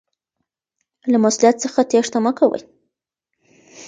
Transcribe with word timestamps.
له 1.11 1.17
مسؤلیت 1.23 1.55
څخه 1.63 1.79
تیښته 1.89 2.19
مه 2.25 2.31
کوئ. 2.37 2.61